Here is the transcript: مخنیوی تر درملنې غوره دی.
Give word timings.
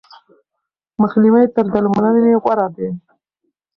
مخنیوی 1.01 1.45
تر 1.55 1.65
درملنې 1.73 2.33
غوره 2.43 2.67
دی. 2.75 2.89